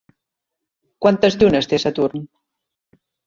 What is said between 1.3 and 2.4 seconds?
llunes té Saturn?